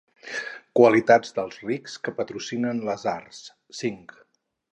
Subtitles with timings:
[0.79, 3.45] Qualitats dels rics que patrocinen les arts.
[3.83, 4.19] cinc.